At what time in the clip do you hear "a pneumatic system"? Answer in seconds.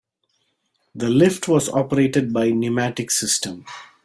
2.45-3.65